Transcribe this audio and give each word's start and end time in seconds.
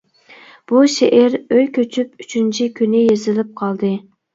بۇ 0.71 0.81
شېئىر 0.93 1.37
ئۆي 1.43 1.69
كۆچۈپ 1.77 2.27
ئۈچىنچى 2.27 2.71
كۈنى 2.83 3.07
يېزىلىپ 3.09 3.59
قالدى. 3.65 3.99